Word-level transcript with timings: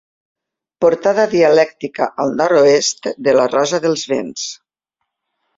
Portada 0.85 1.25
dialèctica 1.33 2.09
al 2.25 2.33
nord-oest 2.39 3.07
de 3.29 3.39
la 3.41 3.47
rosa 3.55 3.83
dels 3.85 4.11
vents. 4.15 4.49